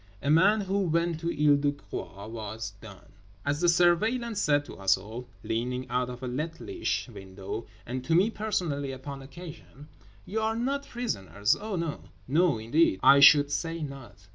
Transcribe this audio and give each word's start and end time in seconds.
A 0.23 0.31
man 0.31 0.61
who 0.61 0.79
went 0.79 1.19
to 1.19 1.29
Isle 1.29 1.57
de 1.57 1.73
Groix 1.73 2.25
was 2.25 2.71
done. 2.81 3.11
As 3.45 3.61
the 3.61 3.67
Surveillant 3.67 4.35
said 4.35 4.65
to 4.65 4.77
us 4.77 4.97
all, 4.97 5.29
leaning 5.43 5.87
out 5.91 6.09
of 6.09 6.23
a 6.23 6.27
littlish 6.27 7.07
window, 7.07 7.67
and 7.85 8.03
to 8.05 8.15
me 8.15 8.31
personally 8.31 8.91
upon 8.91 9.21
occasion— 9.21 9.89
"You 10.25 10.41
are 10.41 10.55
not 10.55 10.87
prisoners. 10.87 11.55
Oh, 11.55 11.75
no. 11.75 12.05
No 12.27 12.57
indeed, 12.57 12.99
I 13.03 13.19
should 13.19 13.51
say 13.51 13.83
not. 13.83 14.27